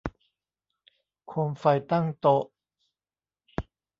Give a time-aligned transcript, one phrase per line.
[1.27, 2.43] โคมไฟตั้งโต๊ะ